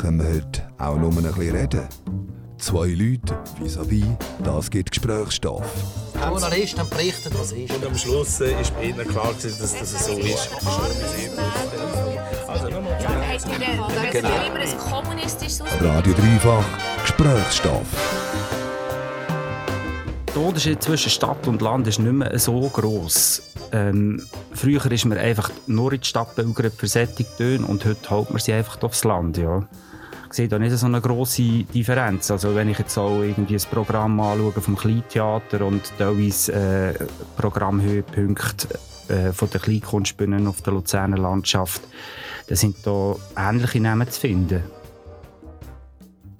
[0.00, 1.88] Können wir heute auch nur ein bisschen reden?
[2.58, 4.04] Zwei Leute vis-à-vis,
[4.44, 5.64] das gibt Gesprächsstoff.
[6.28, 7.74] Journalisten berichten, was ist.
[7.74, 10.50] Und am Schluss äh, ist bei ihnen klar, dass das so ist.
[12.46, 12.98] Also nochmal.
[14.12, 14.28] Genau.
[14.28, 16.64] lieber ein kommunistisches Radio Dreifach
[17.02, 17.86] Gesprächsstoff.
[20.34, 23.42] Der Unterschied zwischen Stadt und Land ist nicht mehr so gross.
[23.72, 24.26] Ähm,
[24.60, 27.24] früher ist man einfach nur in die Stadt pilgert für solche
[27.66, 29.38] und heute holt man sie einfach aufs Land.
[29.38, 29.66] Ja.
[30.28, 32.30] Ich sehe da nicht so eine grosse Differenz.
[32.30, 36.94] Also wenn ich jetzt auch irgendwie ein Programm anschaue vom Kleintheater und teilweise äh,
[37.36, 38.78] Programmhöhepunkte
[39.08, 41.82] äh, von der Kleinkunstbühnen auf der Luzerner Landschaft,
[42.46, 44.62] dann sind da ähnliche Namen zu finden.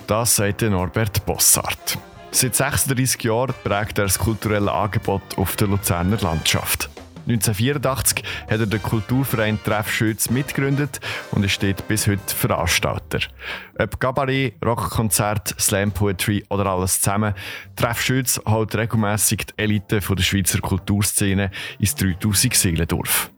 [0.06, 1.98] Das sagt Norbert Bossart.
[2.32, 6.90] Seit 36 Jahren prägt er das kulturelle Angebot auf der Luzerner Landschaft.
[7.26, 11.00] 1984 hat er den Kulturverein Treff Schütz mitgegründet
[11.32, 13.20] und ist dort bis heute Veranstalter.
[13.78, 17.34] Ob Gabaret, Rockkonzert, Slam Poetry oder alles zusammen,
[17.76, 23.30] Treff Schütz holt regelmässig die Elite der Schweizer Kulturszene ins 3000 Seelendorf.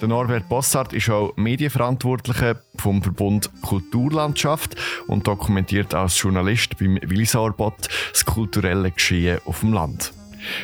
[0.00, 7.88] Der Norbert Bossart ist auch Medienverantwortlicher vom Verbund Kulturlandschaft und dokumentiert als Journalist beim Willisauerbot
[8.12, 10.12] das kulturelle Geschehen auf dem Land.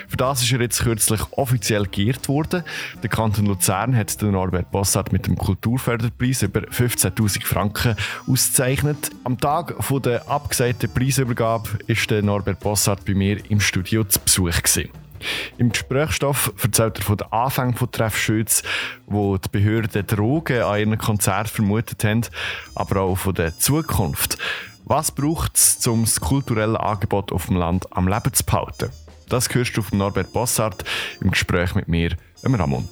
[0.09, 2.63] Für das ist er jetzt kürzlich offiziell geehrt worden.
[3.03, 9.11] Der Kanton Luzern hat den Norbert Bossart mit dem Kulturförderpreis über 15.000 Franken ausgezeichnet.
[9.25, 14.21] Am Tag von der abgesagten Preisübergabe ist der Norbert Bossart bei mir im Studio zu
[14.21, 14.91] Besuch gewesen.
[15.59, 18.63] Im Gesprächsstoff erzählt er von den Anfängen von Treff Schütz,
[19.07, 22.23] wo die Behörden Drogen an ihren Konzert vermutet haben,
[22.75, 24.39] aber auch von der Zukunft.
[24.85, 28.91] Was braucht es, um das kulturelle Angebot auf dem Land am Leben zu behalten?
[29.31, 30.85] Das hörst du von Norbert Bossart
[31.21, 32.89] im Gespräch mit mir, Ramon.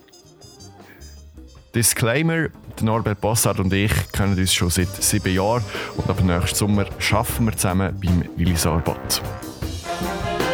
[1.74, 2.48] Disclaimer:
[2.80, 5.64] Norbert Bossart und ich kennen uns schon seit sieben Jahren
[5.96, 9.20] und ab nächsten Sommer arbeiten wir zusammen beim Willisauerbot.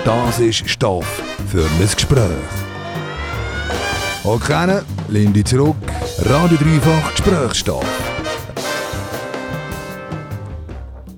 [0.06, 2.31] Das ist Stoff für ein Gespräch.
[4.25, 5.77] Okay, Lindy zurück.
[6.21, 7.87] Radio Dreifach Gesprächsstoff.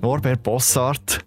[0.01, 1.19] Norbert Bossart,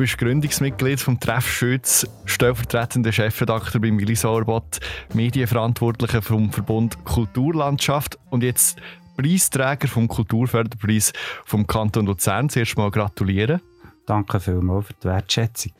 [0.00, 4.80] bist Gründungsmitglied vom Treff Schütz, stellvertretender Chefredakteur beim Willisauerbot,
[5.12, 8.78] Medienverantwortlicher vom Verbund Kulturlandschaft und jetzt
[9.18, 11.12] Preisträger vom Kulturförderpreis
[11.44, 12.48] vom Kanton Luzern.
[12.48, 13.60] Zuerst mal gratulieren.
[14.06, 15.72] Danke vielmals für die Wertschätzung.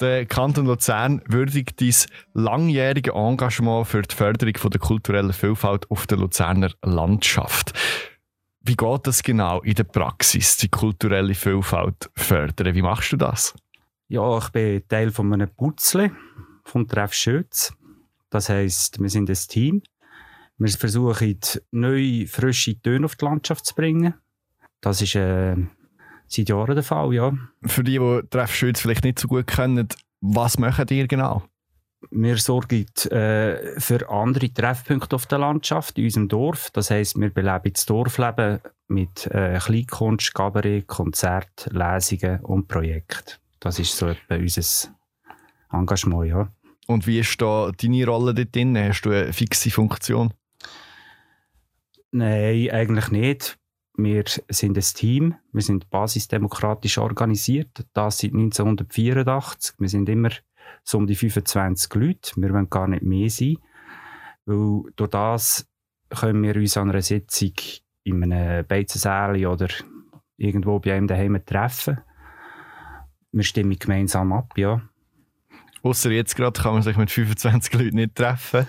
[0.00, 1.94] Der Kanton Luzern würdigt dein
[2.32, 7.74] langjährige Engagement für die Förderung der kulturellen Vielfalt auf der Luzerner Landschaft.
[8.66, 12.74] Wie geht das genau in der Praxis, die kulturelle Vielfalt fördern?
[12.74, 13.54] Wie machst du das?
[14.08, 16.12] Ja, ich bin Teil von einem Putzle
[16.64, 17.74] vom Treff Schütz.
[18.30, 19.82] Das heisst, wir sind ein Team.
[20.56, 21.38] Wir versuchen,
[21.72, 24.14] neue, frische Töne auf die Landschaft zu bringen.
[24.80, 25.56] Das ist äh,
[26.26, 27.36] seit Jahren der Fall, ja.
[27.66, 29.88] Für die, die Treff Schütz vielleicht nicht so gut kennen,
[30.22, 31.42] was machen ihr genau?
[32.10, 36.70] Wir sorgen äh, für andere Treffpunkte auf der Landschaft in unserem Dorf.
[36.72, 43.34] Das heisst, wir beleben das Dorfleben mit äh, Kleinkunst, Kabarett, Konzert, Lesungen und Projekten.
[43.60, 44.90] Das ist so etwa unser
[45.72, 46.48] Engagement, ja.
[46.86, 48.76] Und wie ist da deine Rolle dort drin?
[48.76, 50.34] Hast du eine fixe Funktion?
[52.10, 53.58] Nein, eigentlich nicht.
[53.96, 59.76] Wir sind ein Team, wir sind basisdemokratisch organisiert, das seit 1984.
[59.78, 60.30] Wir sind immer
[60.84, 63.56] so um die 25 Leute, wir wollen gar nicht mehr sein,
[64.44, 65.66] weil durch das
[66.10, 67.52] können wir uns an einer Sitzung
[68.04, 69.68] in einem Beizensäle oder
[70.36, 71.98] irgendwo bei einem daheim treffen.
[73.32, 74.82] Wir stimmen gemeinsam ab, ja.
[75.82, 78.66] Außer jetzt gerade kann man sich mit 25 Leuten nicht treffen.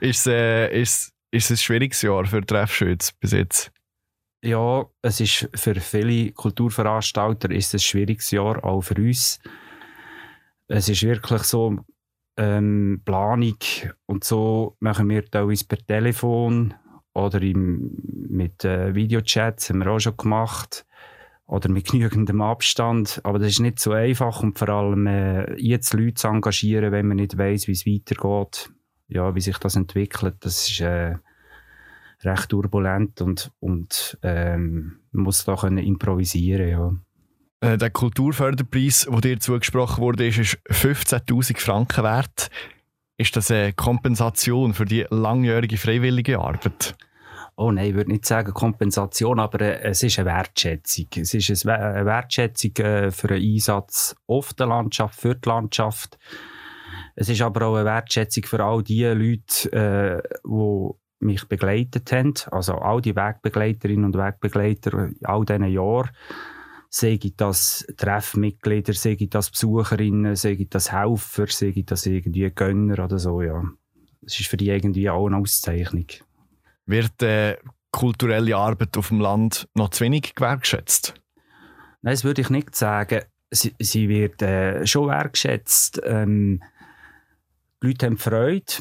[0.00, 3.72] Ist es, äh, ist, ist es ein schwieriges Jahr für Treffschütz bis jetzt?
[4.44, 9.38] Ja, es ist für viele Kulturveranstalter ist es ein schwieriges Jahr, auch für uns.
[10.74, 11.76] Es ist wirklich so,
[12.38, 13.58] ähm, Planung
[14.06, 16.72] und so machen wir teilweise per Telefon
[17.12, 17.90] oder im,
[18.30, 20.86] mit äh, Videochats, haben wir auch schon gemacht.
[21.44, 23.20] Oder mit genügendem Abstand.
[23.24, 27.08] Aber das ist nicht so einfach und vor allem äh, jetzt Leute zu engagieren, wenn
[27.08, 28.70] man nicht weiß, wie es weitergeht,
[29.08, 31.16] ja, wie sich das entwickelt, das ist äh,
[32.22, 36.96] recht turbulent und, und ähm, man muss da können improvisieren ja.
[37.62, 42.50] Äh, Der Kulturförderpreis, der dir zugesprochen wurde, ist, ist 15.000 Franken wert.
[43.16, 46.94] Ist das eine Kompensation für die langjährige freiwillige Arbeit?
[47.56, 51.06] Oh nein, ich würde nicht sagen Kompensation, aber äh, es ist eine Wertschätzung.
[51.16, 55.48] Es ist eine We- eine Wertschätzung äh, für einen Einsatz auf der Landschaft, für die
[55.48, 56.18] Landschaft.
[57.14, 62.74] Es ist aber auch eine Wertschätzung für all die Leute, die mich begleitet haben, also
[62.76, 66.10] all die Wegbegleiterinnen und Wegbegleiter in all diesen Jahren,
[66.94, 73.40] sei das Treffmitglieder, sei das Besucherinnen, sei das Helfer, sei das irgendwie Gönner oder so,
[73.40, 73.64] ja.
[74.24, 76.06] Es ist für die irgendwie auch eine Auszeichnung.
[76.86, 77.56] Wird äh,
[77.90, 81.14] kulturelle Arbeit auf dem Land noch zu wenig gewertschätzt?
[82.02, 83.22] Nein, das würde ich nicht sagen.
[83.50, 86.00] Sie, sie wird äh, schon wertschätzt.
[86.04, 86.62] Ähm,
[87.82, 88.74] die Leute haben Freude.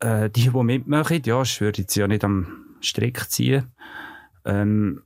[0.00, 3.72] Äh, die, die mitmachen, ja, ich würde sie ja nicht am Strick ziehen.
[4.44, 5.05] Ähm,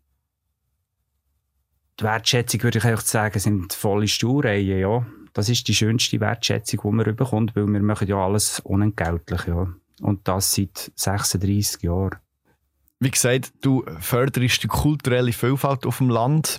[2.01, 5.07] die Wertschätzung, würde ich eigentlich sagen, sind volle Stuhlreihen, ja.
[5.33, 9.69] Das ist die schönste Wertschätzung, die man bekommt, weil wir machen ja alles unentgeltlich, ja.
[10.01, 12.19] Und das seit 36 Jahren.
[13.01, 16.59] Wie gesagt, du förderst die kulturelle Vielfalt auf dem Land.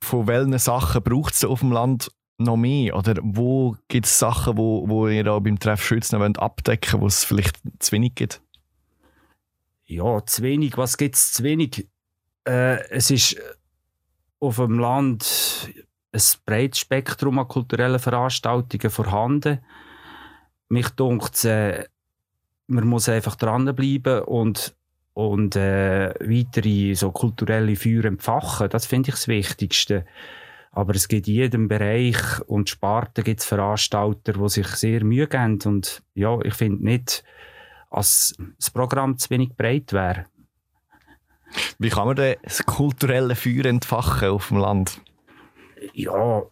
[0.00, 2.96] Von welchen Sachen braucht es auf dem Land noch mehr?
[2.96, 7.02] Oder wo gibt es Sachen, wo, wo ihr auch beim Treff Schützen noch abdecken wollt,
[7.02, 8.40] wo es vielleicht zu wenig gibt?
[9.84, 10.76] Ja, zu wenig.
[10.76, 11.88] Was gibt es zu wenig?
[12.44, 13.36] Äh, es ist
[14.40, 15.70] auf dem Land
[16.12, 19.60] ein breites Spektrum an kulturellen Veranstaltungen vorhanden.
[20.68, 21.84] Mich dunkt äh,
[22.68, 24.74] man muss einfach dranbleiben und,
[25.14, 28.68] und äh, weitere so kulturelle Feuer entfachen.
[28.68, 30.04] Das finde ich das Wichtigste.
[30.72, 35.26] Aber es gibt in jedem Bereich und Sparte gibt es Veranstalter, die sich sehr Mühe
[35.26, 35.58] geben.
[35.64, 37.24] Und ja, ich finde nicht,
[37.90, 40.26] dass das Programm zu wenig breit wäre.
[41.78, 45.00] Wie kann man das kulturelle Feuer entfachen auf dem Land?
[45.92, 46.42] Ja,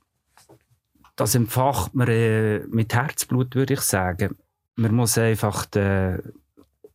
[1.16, 4.36] das entfacht man äh, mit Herzblut, würde ich sagen.
[4.76, 6.18] Man muss einfach äh,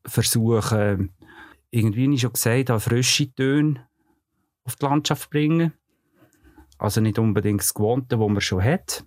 [0.06, 1.14] versuchen,
[1.72, 3.88] irgendwie, wie ich schon gesagt habe, frische Töne
[4.66, 5.74] auf die Landschaft zu bringen.
[6.78, 9.04] Also nicht unbedingt das Gewohnte, was man schon hat.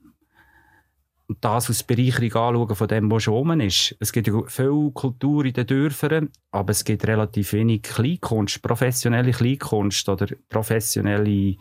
[1.32, 3.96] Und das aus Bereicherung anschauen von dem, was schon rum ist.
[3.98, 10.06] Es gibt viel Kultur in den Dörfern, aber es gibt relativ wenig Kleinkunst, professionelle Kleinkunst
[10.10, 11.56] oder professionelle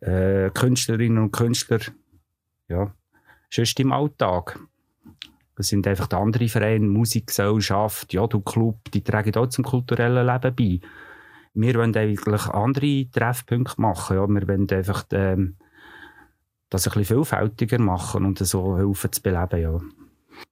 [0.00, 1.80] äh, Künstlerinnen und Künstler,
[2.68, 2.94] ja,
[3.50, 4.58] sonst im Alltag.
[5.54, 10.26] Das sind einfach die anderen Vereine, Musikgesellschaft, ja, du Club, die tragen auch zum kulturellen
[10.26, 10.80] Leben bei.
[11.52, 14.16] Wir wollen eigentlich andere Treffpunkte machen.
[14.16, 14.26] Ja.
[14.26, 15.56] Wir wollen einfach ähm,
[16.72, 19.60] das ein bisschen vielfältiger machen und so helfen zu beleben.
[19.60, 19.80] Ja.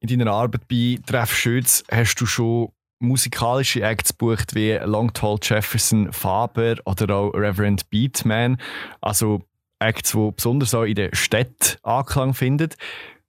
[0.01, 5.39] In deiner Arbeit bei Treff Schütz hast du schon musikalische Acts bucht wie Long Tall
[5.43, 8.59] Jefferson, Faber oder auch Reverend Beatman.
[9.01, 9.43] Also
[9.79, 12.71] Acts, die besonders auch in der Stadt Anklang finden.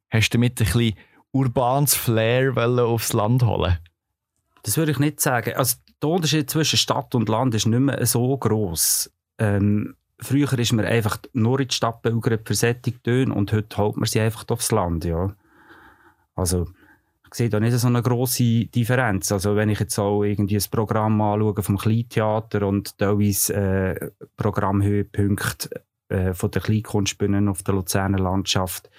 [0.09, 0.95] Hast du damit ein bisschen
[1.31, 3.77] urbanes Flair aufs Land holen?
[4.63, 5.53] Das würde ich nicht sagen.
[5.55, 9.09] Also der Unterschied zwischen Stadt und Land ist nicht mehr so gross.
[9.37, 13.97] Ähm, früher ist man einfach nur in die Stadt pilgert für solche und heute holt
[13.97, 15.05] man sie einfach aufs Land.
[15.05, 15.35] Ja.
[16.35, 16.67] Also
[17.27, 19.31] ich sehe da nicht so eine grosse Differenz.
[19.31, 25.83] Also wenn ich jetzt auch irgendwie ein Programm anschaue vom Kleintheater und teilweise äh, Programmhöhepunkte
[26.09, 28.89] äh, von der Kleinkunstbühnen auf der Luzerner Landschaft,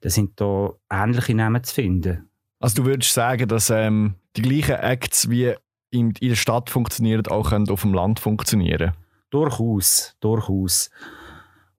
[0.00, 2.30] dann sind da ähnliche Namen zu finden.
[2.58, 5.54] Also du würdest sagen, dass ähm, die gleichen Acts wie
[5.90, 8.92] in, der Stadt funktionieren, auch auf dem Land funktionieren?
[9.34, 10.90] Durchaus, durchaus.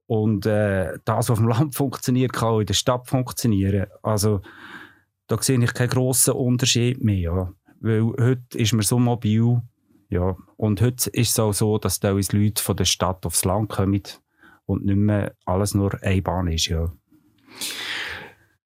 [0.07, 3.87] Und äh, das, was auf dem Land funktioniert, kann auch in der Stadt funktionieren.
[4.03, 4.41] Also
[5.27, 7.15] da sehe ich keinen grossen Unterschied mehr.
[7.15, 7.53] Ja.
[7.79, 9.61] Weil heute ist man so mobil.
[10.09, 10.35] Ja.
[10.57, 14.03] Und heute ist es auch so, dass teilweise Leute von der Stadt aufs Land kommen
[14.65, 16.67] und nicht mehr alles nur eine Bahn ist.
[16.67, 16.91] Ja.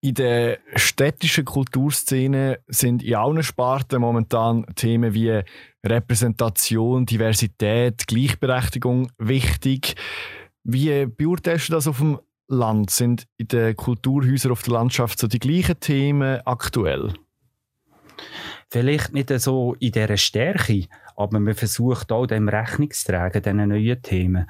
[0.02, 5.42] In der städtischen Kulturszene sind in allen Sparten momentan Themen wie
[5.86, 9.96] Repräsentation, Diversität, Gleichberechtigung wichtig.
[10.64, 12.92] Wie beurteilst du das auf dem Land?
[12.92, 17.14] Sind in den Kulturhäusern auf der Landschaft so die gleichen Themen aktuell?
[18.70, 20.86] Vielleicht nicht so in dieser Stärke,
[21.18, 24.50] aber man versucht auch dem Rechnung zu tragen, diesen neuen Themen.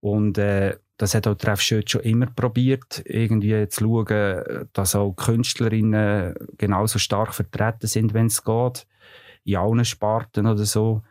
[0.00, 6.34] Und äh, das hat auch Treffschütz schon immer probiert, irgendwie zu schauen, dass auch Künstlerinnen
[6.56, 8.86] genauso stark vertreten sind, wenn es geht.
[9.44, 11.02] In allen Sparten oder so.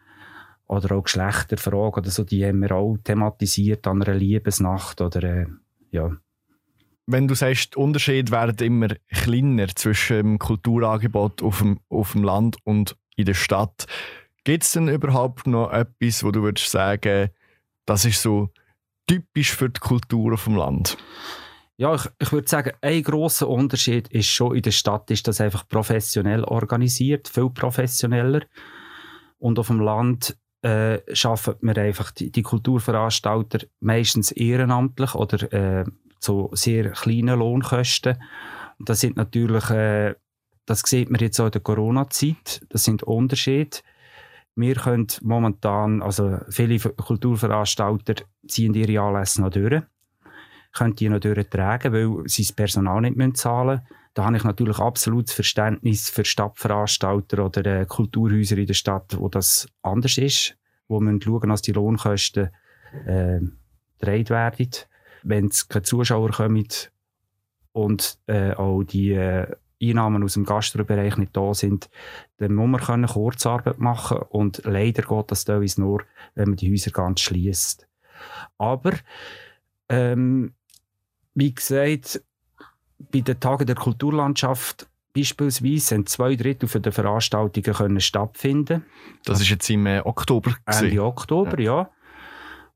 [0.67, 5.45] Oder auch Geschlechterfragen oder so, die haben wir auch thematisiert an einer Liebesnacht oder, äh,
[5.91, 6.11] ja.
[7.05, 12.23] Wenn du sagst, die Unterschiede werden immer kleiner zwischen dem Kulturangebot auf dem, auf dem
[12.23, 13.85] Land und in der Stadt,
[14.45, 17.29] gibt es denn überhaupt noch etwas, wo du würdest sagen,
[17.85, 18.49] das ist so
[19.07, 20.97] typisch für die Kultur auf dem Land?
[21.77, 25.41] Ja, ich, ich würde sagen, ein großer Unterschied ist schon in der Stadt, ist das
[25.41, 28.41] einfach professionell organisiert, viel professioneller.
[29.39, 35.85] Und auf dem Land äh, schaffen wir einfach die, die, Kulturveranstalter meistens ehrenamtlich oder äh,
[36.19, 38.17] zu sehr kleinen Lohnkosten.
[38.79, 40.15] Und das sind natürlich, äh,
[40.65, 43.79] das sieht man jetzt auch in der Corona-Zeit, das sind Unterschiede.
[44.55, 49.81] Wir können momentan, also viele Kulturveranstalter ziehen ihre Anlässe noch durch,
[50.73, 53.87] können die noch durchtragen, weil sie das Personal nicht zahlen müssen.
[54.13, 59.27] Da habe ich natürlich absolutes Verständnis für Stadtveranstalter oder äh, Kulturhäuser in der Stadt, wo
[59.27, 60.55] das anders ist,
[60.87, 62.49] wo man schauen, dass die Lohnkosten
[63.07, 63.39] äh,
[63.99, 64.69] werden.
[65.23, 66.67] Wenn es keine Zuschauer kommen
[67.71, 69.47] und äh, auch die äh,
[69.89, 71.89] Einnahmen aus dem Gastrobereich nicht da sind,
[72.37, 76.03] dann muss man können Kurzarbeit machen und leider geht das teilweise nur,
[76.35, 77.87] wenn man die Häuser ganz schließt.
[78.57, 78.93] Aber
[79.89, 80.53] ähm,
[81.33, 82.21] wie gesagt,
[83.11, 88.85] bei den Tagen der Kulturlandschaft beispielsweise sind zwei Drittel der Veranstaltungen können stattfinden.
[89.25, 90.55] Das ist jetzt im äh, Oktober.
[90.65, 91.81] Ende Oktober, ja.
[91.81, 91.91] ja.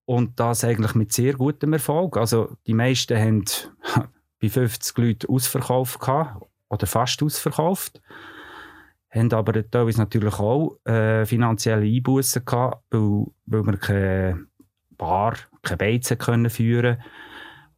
[0.05, 2.17] Und das eigentlich mit sehr gutem Erfolg.
[2.17, 3.45] Also die meisten haben
[4.41, 8.01] bei 50 Leuten ausverkauft gehabt oder fast ausverkauft.
[9.09, 14.45] Haben aber teilweise natürlich auch äh, finanzielle Einbußen gehabt, weil, weil wir keine
[14.97, 17.01] Bar, keine Beizen können führen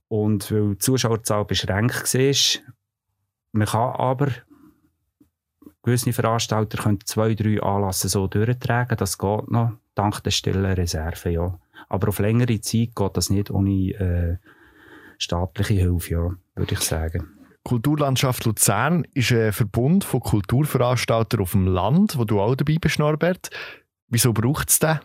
[0.08, 2.62] und weil die Zuschauerzahl beschränkt war.
[3.51, 4.27] Man kann aber
[5.84, 11.29] gewisse Veranstalter können zwei, drei Anlässe so durchtragen, das geht noch, dank der stillen Reserve,
[11.29, 11.60] ja.
[11.88, 14.38] Aber auf längere Zeit geht das nicht ohne äh,
[15.17, 17.38] staatliche Hilfe, ja, würde ich sagen.
[17.63, 22.99] Kulturlandschaft Luzern ist ein Verbund von Kulturveranstaltern auf dem Land, wo du auch dabei bist,
[22.99, 23.49] Norbert.
[24.07, 24.99] Wieso braucht es den?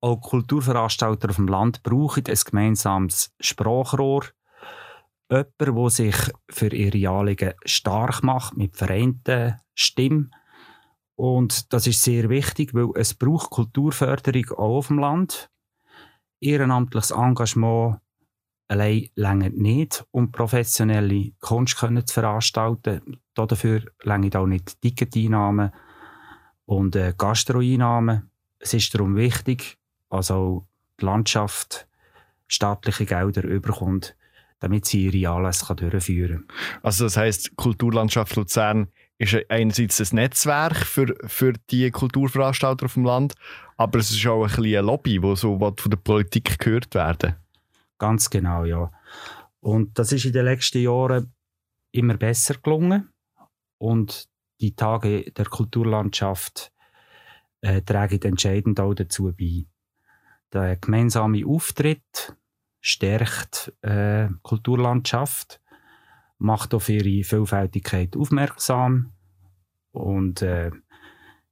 [0.00, 4.24] Auch Kulturveranstalter auf dem Land brauchen ein gemeinsames Sprachrohr.
[5.30, 6.16] Jemand, der sich
[6.50, 10.30] für ihre Anliegen stark macht, mit vereinten Stimmen.
[11.16, 15.50] Und das ist sehr wichtig, weil es braucht Kulturförderung auch auf dem Land.
[16.40, 17.98] Ehrenamtliches Engagement
[18.68, 23.20] allein länger nicht, um professionelle Kunst zu veranstalten.
[23.34, 25.70] Dafür länger auch nicht Ticketeinnahmen
[26.66, 28.30] und äh, Gastroeinnahmen.
[28.58, 29.78] Es ist darum wichtig,
[30.08, 30.64] auch
[31.00, 31.86] die Landschaft
[32.46, 34.16] staatliche Gelder überkommt,
[34.60, 36.56] damit sie ihre Anlässe durchführen kann.
[36.82, 43.04] Also das heißt, Kulturlandschaft Luzern ist einerseits ein Netzwerk für, für die Kulturveranstalter auf dem
[43.04, 43.34] Land,
[43.76, 47.36] aber es ist auch ein, bisschen ein Lobby, das so von der Politik gehört werden.
[48.04, 48.92] Ganz genau, ja.
[49.60, 51.32] Und das ist in den letzten Jahren
[51.90, 53.08] immer besser gelungen.
[53.78, 54.28] Und
[54.60, 56.70] die Tage der Kulturlandschaft
[57.62, 59.64] äh, tragen entscheidend auch dazu bei.
[60.52, 62.36] Der gemeinsame Auftritt
[62.82, 65.62] stärkt äh, Kulturlandschaft,
[66.36, 69.14] macht auf ihre Vielfältigkeit aufmerksam
[69.92, 70.72] und äh,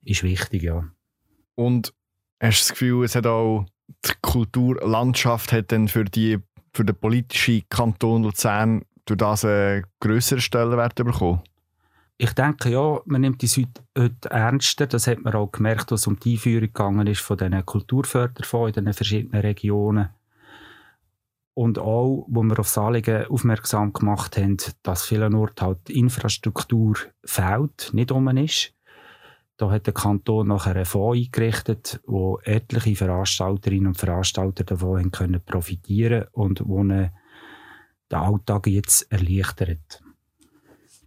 [0.02, 0.86] ist wichtig, ja.
[1.54, 1.94] Und
[2.42, 6.38] hast du das Gefühl, es hat auch die Kulturlandschaft hat dann für, die,
[6.72, 11.42] für den politischen Kanton Luzern durch das einen grösseren Stellenwert bekommen?
[12.18, 14.86] Ich denke ja, man nimmt das heute, ernster.
[14.86, 18.76] Das hat man auch gemerkt, als es um die Einführung gegangen ist von diesen Kulturförderfonds
[18.76, 20.10] in den verschiedenen Regionen.
[21.54, 26.96] Und auch, wo wir auf das aufmerksam gemacht haben, dass vielen Orten halt die Infrastruktur
[27.24, 28.72] fehlt, nicht um ist.
[29.56, 35.44] Da hat der Kanton nachher einen Fonds eingerichtet, wo etliche Veranstalterinnen und Veranstalter davon können
[35.44, 37.10] profitieren und wo den
[38.10, 40.02] Alltag jetzt erleichtert.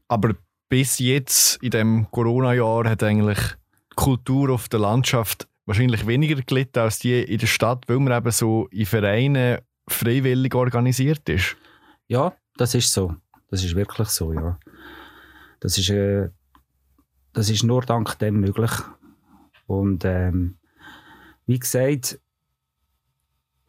[0.08, 0.36] Aber
[0.70, 6.80] bis jetzt, in dem Corona-Jahr, hat eigentlich die Kultur auf der Landschaft wahrscheinlich weniger gelitten
[6.80, 11.56] als die in der Stadt, weil man eben so in Vereinen freiwillig organisiert ist.
[12.08, 13.16] Ja, das ist so.
[13.50, 14.60] Das ist wirklich so, ja.
[15.60, 16.30] Das ist äh,
[17.36, 18.72] das ist nur dank dem möglich.
[19.68, 20.58] Und ähm,
[21.46, 22.20] wie gesagt,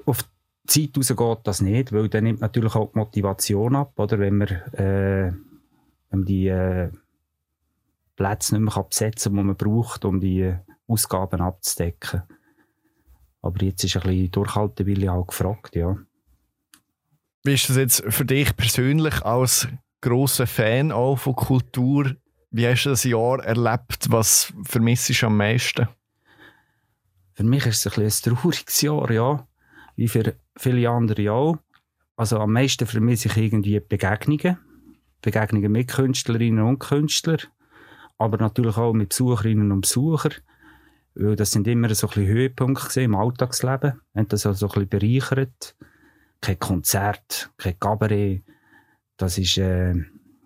[0.06, 0.22] auf
[0.70, 4.18] die Zeit raus geht das nicht, weil dann nimmt natürlich auch die Motivation ab, oder?
[4.18, 6.90] Wenn man, äh, wenn man die äh,
[8.14, 10.54] Plätze nicht mehr besetzen kann, die man braucht, um die
[10.86, 12.22] Ausgaben abzudecken.
[13.42, 15.98] Aber jetzt ist ein bisschen Durchhaltewille auch gefragt, ja.
[17.42, 19.68] Wie ist das jetzt für dich persönlich als
[20.00, 22.16] grosser Fan auch von Kultur
[22.50, 24.06] wie hast du das Jahr erlebt?
[24.10, 25.88] Was vermisst du am meisten?
[27.34, 29.46] Für mich ist es ein, ein trauriges Jahr, ja.
[29.96, 31.58] Wie für viele andere auch.
[32.16, 34.58] Also am meisten vermisse ich irgendwie Begegnungen.
[35.20, 37.40] Begegnungen mit Künstlerinnen und Künstlern.
[38.16, 40.34] Aber natürlich auch mit Besucherinnen und Besuchern.
[41.14, 44.00] Weil das sind immer so ein bisschen Höhepunkte im Alltagsleben.
[44.14, 45.76] Und das also so ein bisschen bereichert.
[46.40, 48.42] Kein Konzert, kein Cabaret.
[49.16, 49.94] Das ist, äh,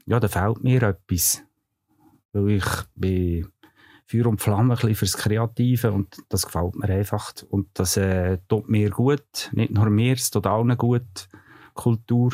[0.06, 1.44] ja, da fehlt mir etwas
[2.32, 3.46] weil ich bin
[4.06, 7.32] Feuer und Flamme ein fürs Kreative und das gefällt mir einfach.
[7.48, 11.28] Und das äh, tut mir gut, nicht nur mir, es tut allen gut,
[11.74, 12.32] Kultur,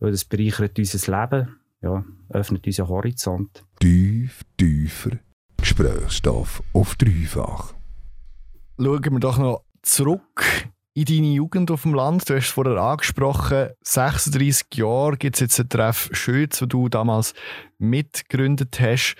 [0.00, 3.64] weil das bereichert unser Leben, ja, öffnet unseren Horizont.
[3.80, 5.18] Tief, tiefer,
[5.56, 7.74] Gesprächsstoff auf dreifach.
[8.78, 10.44] schauen wir doch noch zurück
[10.94, 12.28] in deine Jugend auf dem Land.
[12.28, 16.88] Du hast es vorher angesprochen, 36 Jahre gibt es jetzt einen Treff Schütz, den du
[16.88, 17.34] damals
[17.78, 19.16] mitgegründet hast.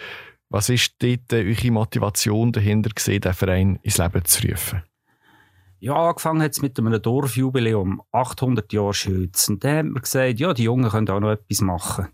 [0.50, 4.82] Was ist dort äh, eure Motivation dahinter, gewesen, den Verein ins Leben zu rufen?
[5.80, 9.48] Ja, angefangen hat es mit einem Dorfjubiläum, 800 Jahre Schütz.
[9.48, 12.08] Und dann haben wir gesagt, ja, die Jungen können auch noch etwas machen.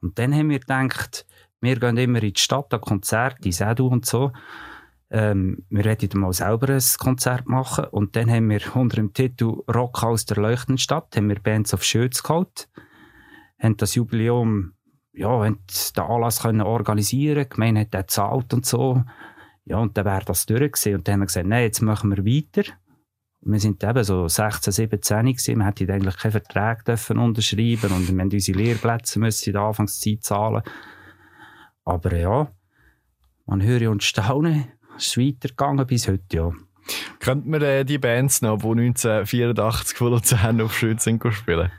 [0.00, 1.26] Und dann haben wir gedacht,
[1.60, 4.32] wir gehen immer in die Stadt an Konzerte, Sedu und so.
[5.14, 7.84] Ähm, wir wollten mal selber ein Konzert machen.
[7.84, 11.72] Und dann haben wir unter dem Titel Rock aus der leuchtenden Stadt haben wir Bands
[11.72, 12.68] of Schütz geholt.
[13.62, 14.72] Haben das Jubiläum,
[15.12, 15.60] ja, haben
[15.96, 17.44] den Anlass können organisieren.
[17.44, 19.04] Die Gemeinde hat den gezahlt und so.
[19.64, 20.84] Ja, und dann wäre das durch.
[20.86, 22.68] Und dann haben wir gesagt, nein, jetzt machen wir weiter.
[23.40, 25.58] Wir sind eben so 16, 17 gewesen.
[25.58, 29.62] Wir hätten eigentlich keinen Vertrag dürfen unterschreiben und wir mussten unsere Lehrplätze müssen in der
[29.62, 30.62] Anfangszeit zahlen.
[31.84, 32.50] Aber ja,
[33.46, 34.73] man höre und staune.
[34.96, 36.52] Ist weitergegangen bis heute, ja.
[37.18, 41.70] Könnten wir äh, die Bands noch, die 1984 von Luzern auf Schütz sind spielen?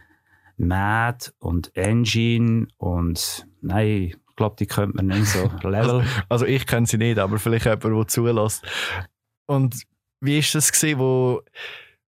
[0.58, 6.06] Mad und Engine und nein, ich glaube, die könnte man nicht so level.
[6.30, 8.66] Also ich kenne sie nicht, aber vielleicht jemand, der zulässt.
[9.48, 9.84] Und
[10.22, 11.42] wie war das, gewesen, wo,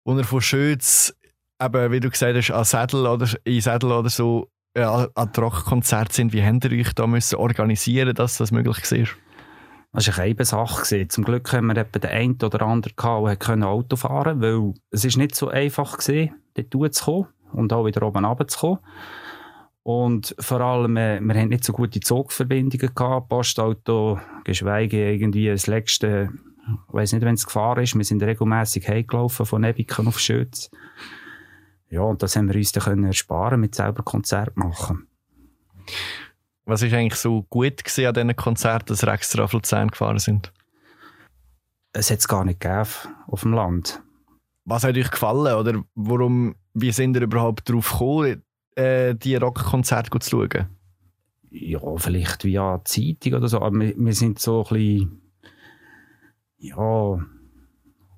[0.04, 1.14] wo er von Schütz,
[1.60, 6.14] eben, wie du gesagt hast, an Sädel oder, in Sädel oder so, äh, an Rockkonzerte
[6.14, 6.32] sind?
[6.32, 9.25] Wie habt ihr euch da müssen organisieren dass das möglich war?
[9.96, 10.82] Das war eine Sache.
[10.82, 11.08] gewesen.
[11.08, 14.74] Zum Glück haben wir etwa den einen oder anderen gehabt, der Auto fahren konnte, weil
[14.90, 18.80] es ist nicht so einfach war, dort zu kommen und auch wieder oben runterzukommen.
[19.82, 25.66] Und vor allem, äh, wir hatten nicht so gute Zugverbindungen gehabt, Postauto, geschweige irgendwie das
[25.66, 26.30] letzte,
[26.88, 30.70] ich weiss nicht, wenn es gefahren ist, wir sind regelmässig heimgelaufen von Nebiken auf Schütz.
[31.88, 35.06] Ja, und das haben wir uns dann ersparen mit selber Konzert machen.
[36.66, 40.52] Was war eigentlich so gut an diesen Konzerten, dass ihr extra auf Luzern gefahren sind?
[41.92, 42.88] Es hat es gar nicht gegeben
[43.28, 44.02] auf dem Land.
[44.64, 48.42] Was hat euch gefallen oder warum, wie sind ihr überhaupt darauf gekommen,
[48.74, 50.76] äh, die Rockkonzerte zu schauen?
[51.50, 55.20] ja, vielleicht via Zeitung oder so, aber wir, wir sind so ein bisschen,
[56.59, 57.18] ja,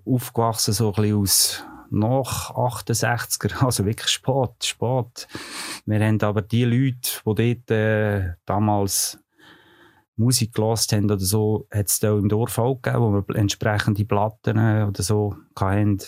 [0.05, 5.29] aufgewachsen so ein bisschen aus nach 68er, also wirklich spät, spät.
[5.87, 9.19] Wir haben aber die Leute, die dort äh, damals
[10.17, 14.05] Musik gehört haben oder so, hat es da im Dorf auch gegeben, wo wir entsprechende
[14.05, 15.99] Platten äh, oder so hatten.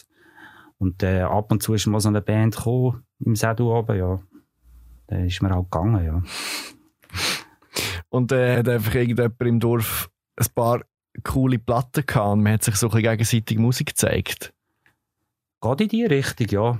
[0.78, 4.20] Und äh, ab und zu ist mal so eine Band gekommen, im Sedu oben, ja.
[5.06, 6.22] Dann ist man halt gegangen, ja.
[8.08, 10.82] Und äh, hat einfach irgendjemand im Dorf ein paar
[11.22, 14.52] coole Platten gehabt und man hat sich so gegenseitig Musik gezeigt.
[15.60, 16.78] Geht in die Richtung, ja.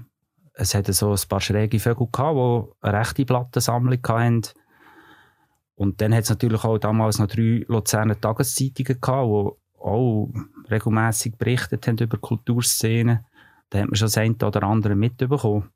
[0.55, 4.43] Es hatte so ein paar schräge Vögel gehabt, die eine rechte Plattensammlung hatten.
[5.75, 10.31] Und dann hat es natürlich auch damals noch drei Luzerner Tageszeitungen gehabt, die auch
[10.71, 13.25] regelmässig berichtet haben über Kulturszenen.
[13.71, 15.71] Da hat man schon das eine oder andere mitbekommen.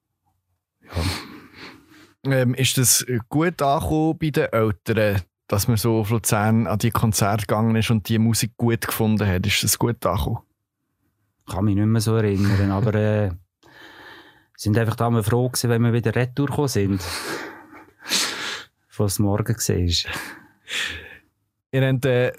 [2.26, 6.90] Ähm, ist das gut angekommen bei den Eltern, dass man so auf Luzern an die
[6.90, 9.46] Konzerte gegangen ist und die Musik gut gefunden hat?
[9.46, 10.40] Ist das gut angekommen?
[11.46, 13.30] Ich kann mich nicht mehr so erinnern, aber äh,
[14.56, 17.02] sind einfach da mal froh gewesen, wenn wir wieder retour gekommen sind.
[18.96, 20.12] Was morgen war.
[21.72, 22.32] Ihr habt den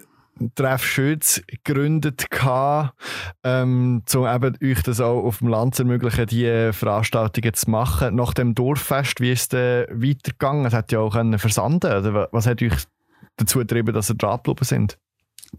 [0.56, 2.26] Treff Schütz gegründet,
[3.44, 8.16] ähm, um eben euch das auch auf dem Land zu ermöglichen, diese Veranstaltungen zu machen.
[8.16, 10.66] Nach dem Dorffest, wie ist es denn weitergegangen?
[10.66, 11.88] Es hat ja auch können versanden.
[11.92, 12.74] Oder wa- was hat euch
[13.38, 14.98] dazu getrieben, dass ihr dran geblieben sind?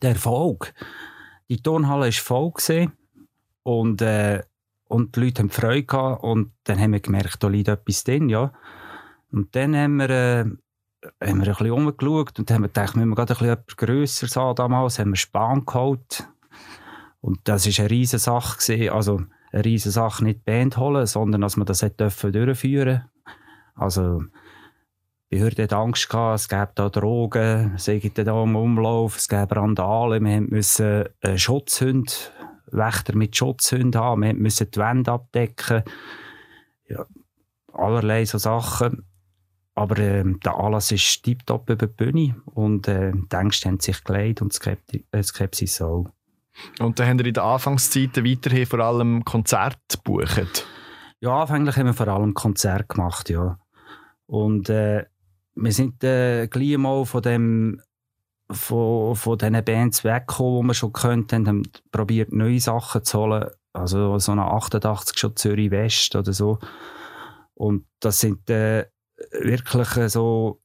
[0.02, 0.74] der Erfolg.
[1.48, 2.92] Die Turnhalle war voll gewesen
[3.66, 4.44] und, äh,
[4.86, 8.28] und die Leute haben Freude gehabt und dann haben wir gemerkt, da liegt etwas drin,
[8.28, 8.52] ja.
[9.32, 10.60] Und dann haben wir, äh, haben
[11.20, 14.54] wir ein bisschen umgeschaut und haben gedacht, wir müssen gerade ein bisschen etwas Grösseres haben
[14.54, 16.28] damals, haben wir Span geholt.
[17.20, 18.58] Und das war eine riesige Sache.
[18.58, 18.90] Gewesen.
[18.90, 23.10] Also eine riesige Sache, nicht die Band holen, sondern dass wir das durchführen
[23.74, 29.16] Also die Behörde hat Angst gehabt, es gäbe da Drogen, es gibt da im Umlauf,
[29.16, 32.12] es gäbe Randale, wir mussten äh, Schutzhunde,
[32.70, 35.82] Wächter mit Schutzhunden haben, wir mussten die Wände abdecken,
[36.88, 37.06] ja,
[37.72, 39.06] allerlei so Sachen.
[39.74, 44.02] Aber ähm, der Anlass ist tiptop über die Bühne und äh, die Ängste haben sich
[44.04, 46.06] gelegt und Skepti- äh, Skepsis auch.
[46.78, 50.66] Und dann habt ihr in den Anfangszeiten weiterhin vor allem Konzerte gebucht.
[51.20, 53.58] Ja, anfänglich haben wir vor allem Konzerte gemacht, ja.
[54.24, 55.04] Und äh,
[55.54, 57.82] wir sind äh, gleich mal von dem
[58.50, 63.50] von, von diesen Bands weggekommen, die wir schon gekannt haben, probiert neue Sachen zu holen.
[63.72, 66.58] Also so eine 88 schon Zürich West oder so.
[67.54, 68.86] Und das sind äh,
[69.32, 70.60] wirklich äh, so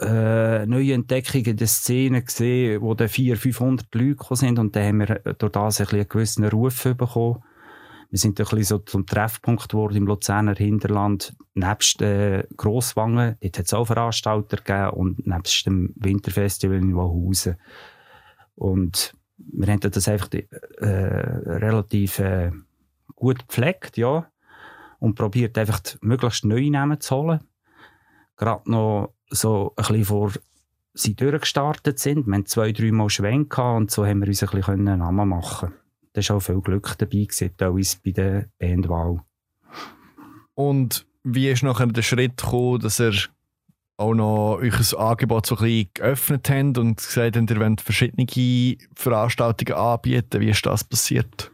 [0.00, 4.98] äh, neue Entdeckungen der Szene gesehen, wo dann 400, 500 Leute sind und dann haben
[5.00, 7.42] wir durch das ein einen gewissen Ruf bekommen.
[8.14, 11.34] Wir sind ein bisschen so zum Treffpunkt geworden im Luzerner Hinterland.
[11.54, 17.56] Nebst äh, Grosswangen, dort hat es auch Veranstalter gegeben und nebst dem Winterfestival in Wauhausen.
[18.54, 22.52] Und wir haben das einfach äh, relativ äh,
[23.16, 24.30] gut gepflegt, ja.
[25.00, 27.40] Und probiert einfach möglichst neue Namen zu holen.
[28.36, 30.30] Gerade noch so ein bisschen vor
[30.92, 32.28] sie durchgestartet sind.
[32.28, 35.74] Wir haben zwei, drei Mal Schwenk und so haben wir uns ein bisschen Namen machen
[36.14, 39.22] Da war auch viel Glück dabei, gewesen, bei der Bandwahl.
[40.54, 43.12] Und wie ist nachher der Schritt gekommen, dass er
[43.96, 48.78] auch noch euch Angebot so ein bisschen geöffnet habt und gesagt habt, ihr wollt verschiedene
[48.94, 50.40] Veranstaltungen anbieten?
[50.40, 51.50] Wie ist das passiert?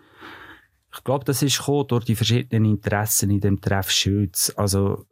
[0.92, 4.53] Ich glaube, das ist durch die verschiedenen Interessen in dem Treff Schütz.
[4.57, 5.07] Also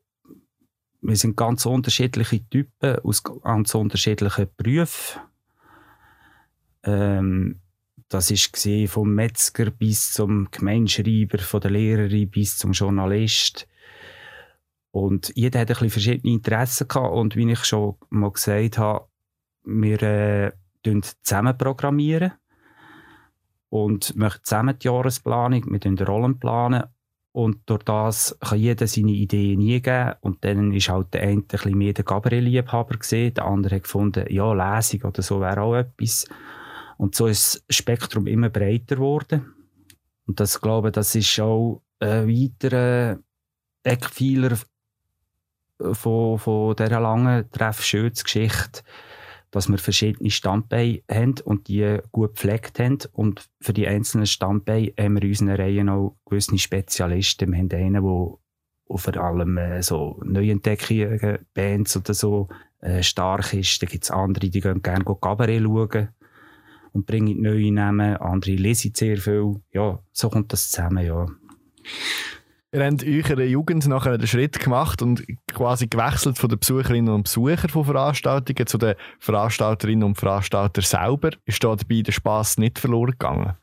[1.01, 5.21] wir sind ganz unterschiedliche Typen aus ganz unterschiedlichen Berufen.
[6.83, 7.61] Ähm,
[8.09, 13.68] das gesehen vom Metzger bis zum Gemeinschreiber, von der Lehrerin bis zum Journalist.
[14.90, 17.14] Und jeder hat ein bisschen verschiedene Interessen gehabt.
[17.14, 19.07] Und wie ich schon mal gesagt habe,
[19.64, 20.53] wir äh,
[21.23, 22.33] zusammen programmieren
[23.68, 26.85] und machen zusammen die Jahresplanung, wir planen Rollen planen
[27.33, 30.14] und durch das kann jeder seine Ideen nie geben.
[30.23, 32.97] Und dann ist halt der eine ein bisschen mehr der Gabriel-Liebhaber
[33.37, 36.27] der andere hat gefunden, ja, Lesung oder so wäre auch etwas.
[36.99, 39.55] Und so ist das Spektrum immer breiter geworden.
[40.27, 43.19] Und das, glaube das ist auch ein weiterer
[43.83, 44.59] Eckpfeiler
[45.93, 48.83] von, von dieser langen Treff-Schütz-Geschichte
[49.51, 52.99] dass wir verschiedene Standbeine haben und die gut gepflegt haben.
[53.13, 57.53] Und für die einzelnen Standbeine haben wir in unseren Reihen auch gewisse Spezialisten.
[57.53, 62.49] Wir haben einen, der vor allem äh, so Neuentdeckungen, Bands oder so
[62.81, 63.83] äh, stark ist.
[63.83, 66.09] Dann gibt es andere, die gehen gerne Cabaret schauen
[66.92, 68.16] und bringen neue Namen.
[68.16, 69.57] Andere lesen sehr viel.
[69.72, 71.27] Ja, so kommt das zusammen, ja.
[72.70, 76.59] Ihr habt euch in der Jugend nachher einen Schritt gemacht und quasi gewechselt von den
[76.59, 81.31] Besucherinnen und Besuchern von Veranstaltungen zu den Veranstalterinnen und Veranstaltern selber.
[81.46, 83.55] Ist da dabei der Spass nicht verloren gegangen?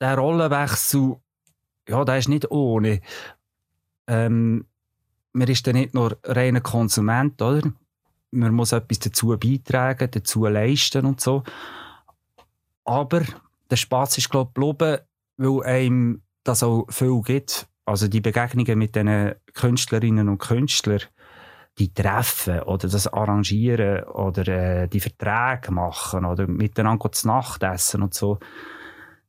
[0.00, 1.16] Der Rollenwechsel,
[1.86, 3.02] ja, der ist nicht ohne.
[4.06, 4.64] Ähm,
[5.34, 7.70] man ist dann nicht nur reiner Konsument, oder?
[8.34, 11.42] Man muss etwas dazu beitragen, dazu leisten und so.
[12.84, 13.22] Aber
[13.70, 15.02] der Spaß ist, glaube ich, geblieben,
[15.36, 17.66] weil einem das auch viel gibt.
[17.84, 21.00] Also die Begegnungen mit den Künstlerinnen und Künstlern,
[21.78, 28.02] die treffen oder das arrangieren oder äh, die Verträge machen oder miteinander zu Nacht essen
[28.02, 28.38] und so.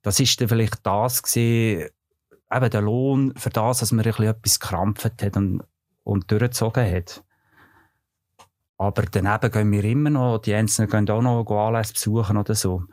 [0.04, 1.90] Das ist dann vielleicht das gewesen,
[2.52, 5.64] eben der Lohn für das, dass man ein bisschen etwas krampft hat und,
[6.04, 7.25] und durchgezogen hat.
[8.78, 12.84] Aber daneben gehen wir immer noch, die Einzelnen gehen auch noch Anlässe besuchen oder so.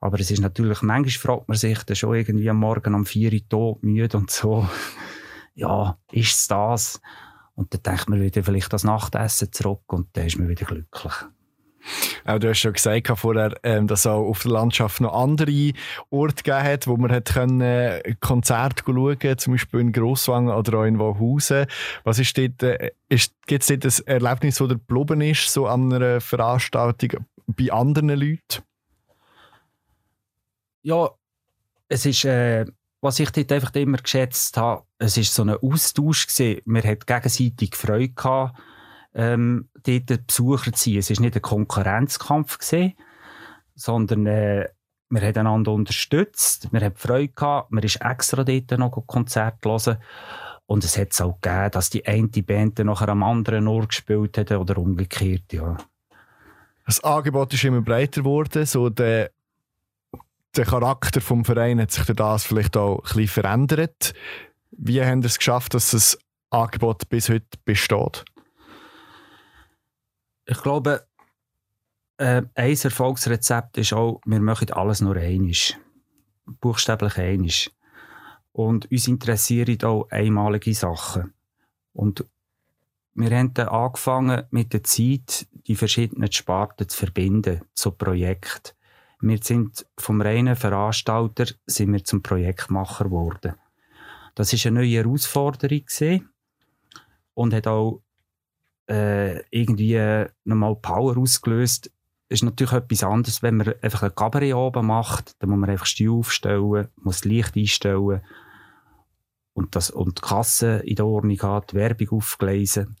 [0.00, 3.32] Aber es ist natürlich, manchmal fragt man sich dann schon irgendwie am Morgen um 4
[3.32, 4.68] Uhr tot, müde und so.
[5.54, 7.00] ja, ist es das?
[7.54, 11.14] Und dann denkt man wieder vielleicht das Nachtessen zurück und dann ist man wieder glücklich.
[12.24, 15.72] Auch du hast schon gesagt vorher, ähm, dass es auf der Landschaft noch andere
[16.10, 20.54] Orte gegeben hat, wo man hat können, äh, Konzerte schauen konnte, zum Beispiel in Grosswangen
[20.54, 21.66] oder auch in Wauhausen.
[22.04, 22.90] Was ist dort, äh,
[23.46, 28.62] gibt es dort ein Erlebnis, das geblieben ist, so an einer Veranstaltung bei anderen Leuten?
[30.82, 31.10] Ja,
[31.88, 32.64] es ist, äh,
[33.00, 36.62] was ich dort einfach immer geschätzt habe, es ist so ein Austausch gewesen.
[36.64, 38.58] Man hat gegenseitig Freude gehabt,
[39.16, 40.98] ähm, dort Besucher zu sein.
[40.98, 42.92] Es ist nicht ein Konkurrenzkampf gewesen,
[43.74, 44.68] sondern äh,
[45.08, 49.98] wir haben einander unterstützt, wir haben Freude gehabt, man ist extra dort noch Konzert hören.
[50.66, 54.36] Und es hat es auch gegeben, dass die eine Band nachher am anderen Ort gespielt
[54.36, 55.76] hat oder umgekehrt, ja.
[56.84, 59.30] Das Angebot ist immer breiter geworden, so der
[60.56, 64.14] der Charakter des Vereins hat sich das vielleicht auch ein bisschen verändert.
[64.70, 66.18] Wie haben Sie es geschafft, dass das
[66.50, 68.24] Angebot bis heute besteht?
[70.46, 71.06] Ich glaube,
[72.18, 75.76] äh, ein Erfolgsrezept ist auch, wir machen alles nur einig.
[76.46, 77.70] Buchstäblich einig.
[78.52, 81.34] Und uns interessieren auch einmalige Sachen.
[81.92, 82.24] Und
[83.14, 88.76] wir haben dann angefangen, mit der Zeit die verschiedenen Sparten zu verbinden zu Projekten.
[89.20, 93.54] Wir sind vom reinen Veranstalter sind wir zum Projektmacher geworden.
[94.34, 96.28] Das ist eine neue Herausforderung gewesen
[97.32, 98.02] und hat auch
[98.88, 101.90] äh, irgendwie nochmal Power ausgelöst.
[102.28, 105.86] Ist natürlich etwas anderes, wenn man einfach ein Cabaret oben macht, dann muss man einfach
[105.86, 108.20] Stuhl aufstellen, muss Licht einstellen
[109.54, 112.96] und, das, und die Kasse in der Ordnung hat, die Werbung aufgleisen.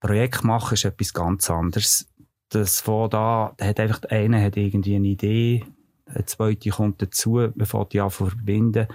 [0.00, 2.08] Projekt machen ist etwas ganz anderes.
[2.50, 5.64] Das von da, hat einfach der eine hat irgendwie eine Idee,
[6.14, 8.86] der zweite kommt dazu, man fängt die an verbinden.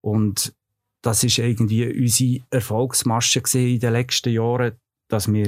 [0.00, 0.54] Und
[1.02, 4.72] das ist irgendwie unsere Erfolgsmasche in den letzten Jahren,
[5.14, 5.46] dass wir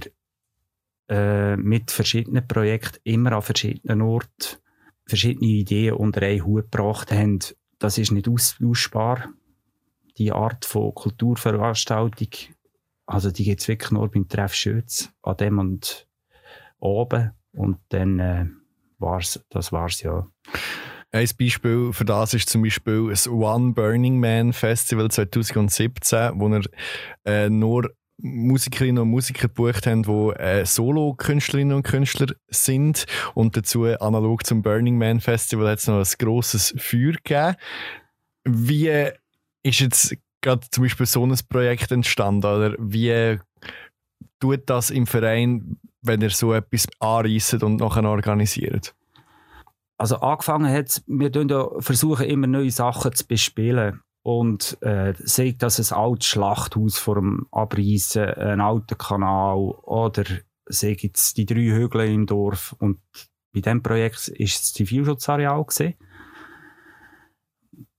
[1.08, 4.58] äh, mit verschiedenen Projekten immer an verschiedenen Orten
[5.06, 7.40] verschiedene Ideen unter einen Hut gebracht haben.
[7.80, 9.28] Das ist nicht austauschbar.
[10.18, 12.28] Die Art von Kulturveranstaltung,
[13.06, 16.08] also die gibt es wirklich nur beim Treff Schütz, an dem und
[16.78, 17.32] oben.
[17.52, 18.46] Und dann äh,
[18.98, 20.28] war's, das war's ja.
[21.10, 26.62] Ein Beispiel für das ist zum Beispiel das One Burning Man Festival 2017, wo er
[27.24, 33.06] äh, nur Musikerinnen und Musiker gebucht haben, die äh, Solo-Künstlerinnen und Künstler sind.
[33.34, 37.56] Und dazu, analog zum Burning Man Festival, hat es noch ein grosses Feuer gegeben.
[38.44, 39.10] Wie
[39.62, 42.46] ist jetzt gerade zum Beispiel so ein Projekt entstanden?
[42.46, 43.38] Oder wie
[44.40, 48.94] tut das im Verein, wenn ihr so etwas anreißt und nachher organisiert?
[49.98, 51.30] Also angefangen hat wir
[51.80, 57.46] versuchen immer neue Sachen zu bespielen und äh, sagt, dass ein altes Schlachthaus vor dem
[57.52, 60.24] Abreißen, ein alter Kanal oder
[60.64, 62.74] sei jetzt die drei Hügel im Dorf.
[62.80, 62.98] Und
[63.52, 65.94] bei diesem Projekt ist das Zivilschutzareal gesehen.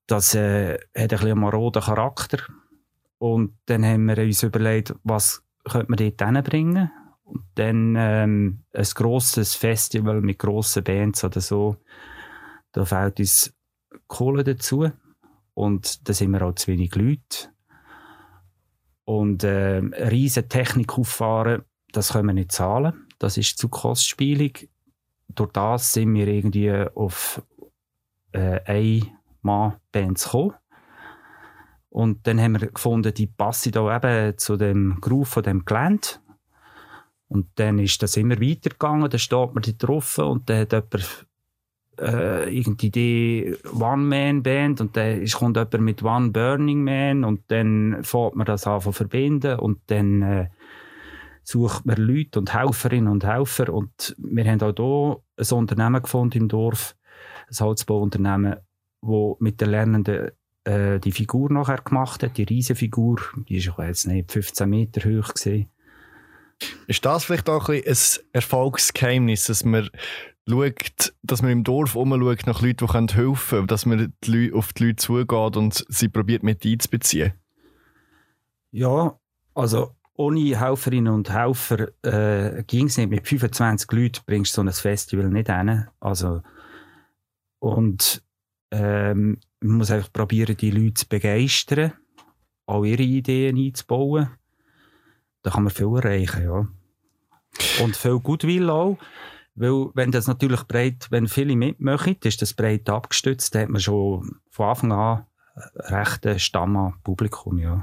[0.05, 2.39] Das äh, hat ein bisschen einen maroden Charakter.
[3.19, 6.91] Und dann haben wir uns überlegt, was könnte man dort hinbringen?
[7.23, 11.77] Und dann ähm, ein grosses Festival mit grossen Bands oder so,
[12.73, 13.53] da fehlt uns
[14.07, 14.91] Kohle dazu
[15.57, 17.49] und da sind wir auch zu wenig Leute.
[19.05, 23.07] Und äh, riesige Technik auffahren, das können wir nicht zahlen.
[23.17, 24.69] Das ist zu kostspielig.
[25.29, 27.41] Durch das sind wir irgendwie auf
[28.33, 30.53] äh, ein Mann-Bands gekommen.
[31.89, 36.07] Und dann haben wir gefunden, die passen da eben zu dem Groove von dem Gelände.
[37.29, 41.26] Und dann ist das immer weitergegangen, dann steht man da drauf und dann hat jemand
[41.99, 48.35] äh, irgendwie die One-Man-Band und dann kommt jemand mit One Burning Man und dann fährt
[48.35, 50.49] man das an verbinden und dann äh,
[51.43, 56.39] sucht man Leute und Helferinnen und Helfer und wir haben auch hier ein Unternehmen gefunden
[56.39, 56.95] im Dorf,
[57.49, 58.57] ein Holzbauunternehmen,
[59.01, 60.31] wo mit den Lernenden
[60.65, 65.33] äh, die Figur nachher gemacht hat, die Riesenfigur, die ist jetzt nicht 15 Meter hoch
[65.33, 65.69] gesehen.
[66.87, 67.97] Ist das vielleicht auch ein, ein
[68.33, 69.89] Erfolgsgeheimnis, dass man
[70.47, 74.55] schaut, dass man im Dorf umschaut nach Leuten, die helfen können, dass man die Leute,
[74.55, 77.33] auf die Leute zugeht und sie probiert mit einzubeziehen?
[78.71, 79.19] Ja,
[79.53, 83.09] also ohne Helferinnen und Helfer äh, ging es nicht.
[83.09, 85.87] Mit 25 Leuten bringst du so ein Festival nicht hin.
[85.99, 86.41] Also,
[87.59, 88.23] und
[88.71, 91.93] ähm, man muss einfach probieren, die Leute zu begeistern,
[92.65, 94.29] auch ihre Ideen einzubauen.
[95.47, 96.67] Da kann man viel erreichen, ja.
[97.81, 98.97] Und viel Gutwill auch.
[99.55, 103.79] Weil, wenn das natürlich breit, wenn viele mitmachen, ist das breit abgestützt, dann hat man
[103.79, 105.25] schon von Anfang an
[105.75, 107.81] rechten Stamm an Publikum, ja.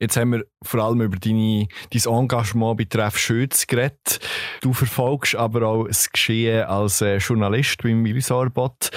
[0.00, 4.18] Jetzt haben wir vor allem über deine, dein Engagement betreff Schütz geredet.
[4.60, 8.90] Du verfolgst aber auch das Geschehen als äh, Journalist beim Millisarbot.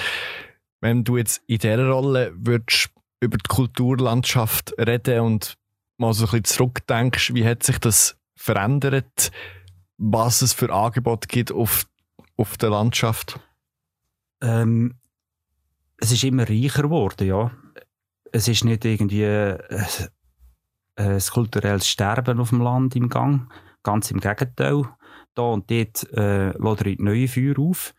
[0.80, 5.56] Wenn du jetzt in dieser Rolle würdest über die Kulturlandschaft reden und
[6.02, 9.32] mal so ein bisschen zurückdenkst, wie hat sich das verändert?
[10.02, 11.86] was es für Angebote gibt auf,
[12.36, 13.38] auf der Landschaft?
[14.40, 14.96] Ähm,
[15.98, 17.52] es ist immer reicher geworden, ja.
[18.32, 19.58] Es ist nicht irgendwie äh,
[20.96, 23.52] ein kulturelles Sterben auf dem Land im Gang.
[23.84, 24.84] Ganz im Gegenteil.
[25.34, 27.94] Da und dort äh, lodern neue Feuer auf.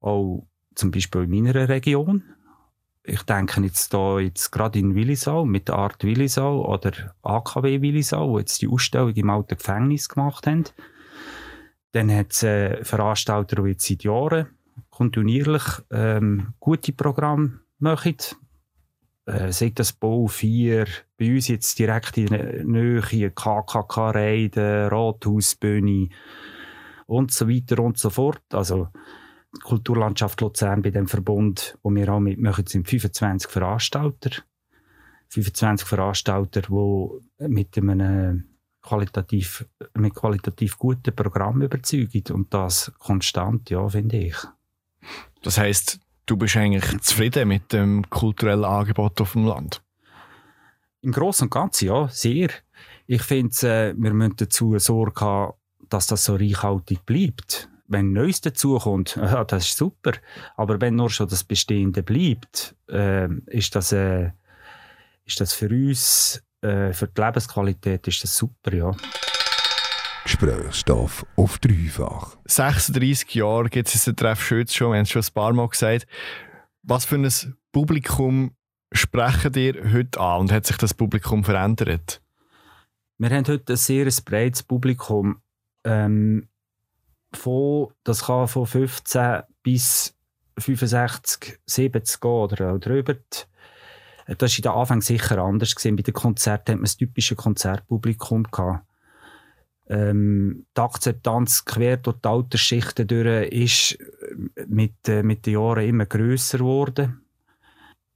[0.00, 2.22] Auch zum Beispiel in meiner Region.
[3.02, 8.38] Ich denke jetzt da jetzt gerade in Willisau mit Art Willisau oder AKW Willisau, wo
[8.38, 10.64] jetzt die Ausstellung im alten Gefängnis gemacht haben.
[11.92, 14.48] Dann hat es äh, Veranstalter, die jetzt seit Jahren
[14.90, 18.16] kontinuierlich ähm, gute Programme machen.
[19.26, 20.86] Äh, sei das Bau 4,
[21.18, 26.10] bei uns jetzt direkt in der Nähe, KKK-Reiden, Rathausbühne
[27.06, 28.42] und so weiter und so fort.
[28.52, 28.88] Also
[29.62, 34.42] Kulturlandschaft Luzern bei dem Verbund, wo wir auch mitmachen, sind 25 Veranstalter.
[35.28, 38.44] 25 Veranstalter, die mit einem
[38.82, 44.36] qualitativ, mit qualitativ guten Programmen überzeugen und das konstant, ja, finde ich.
[45.42, 49.82] Das heißt, du bist eigentlich zufrieden mit dem kulturellen Angebot auf dem Land?
[51.02, 52.50] Im Großen und Ganzen, ja, sehr.
[53.06, 55.54] Ich finde, äh, wir müssen dazu Sorge haben,
[55.88, 57.69] dass das so reichhaltig bleibt.
[57.90, 60.12] Wenn Neues dazukommt, ja, das ist super.
[60.56, 64.30] Aber wenn nur schon das Bestehende bleibt, äh, ist, das, äh,
[65.24, 68.94] ist das für uns äh, für die Lebensqualität ist das super, ja.
[70.24, 72.36] Gesprächsstoff auf dreifach.
[72.44, 75.68] 36 Jahre gibt es den Treff Schütz schon, wir haben es schon ein paar Mal
[75.68, 76.06] gesagt.
[76.82, 77.28] Was für ein
[77.72, 78.54] Publikum
[78.92, 82.20] sprechen dir heute an und hat sich das Publikum verändert?
[83.18, 85.40] Wir haben heute ein sehr breites Publikum.
[85.84, 86.49] Ähm,
[87.32, 90.14] von, das kann von 15 bis
[90.58, 93.16] 65, 70 gehen oder auch drüber.
[94.26, 95.74] Das war den Anfang sicher anders.
[95.74, 95.96] Gewesen.
[95.96, 98.84] Bei den Konzerten hat man das typische Konzertpublikum gehabt.
[99.88, 103.98] Ähm, die Akzeptanz quer durch die Altersschichten durch ist
[104.68, 107.22] mit, äh, mit den Jahren immer grösser geworden.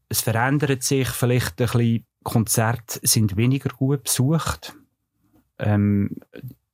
[0.09, 2.07] Es verändert sich vielleicht ein bisschen.
[2.22, 4.74] Konzerte sind weniger gut besucht.
[5.59, 6.16] Ähm,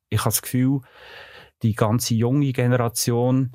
[0.09, 0.81] ich habe das Gefühl,
[1.63, 3.53] die ganze junge Generation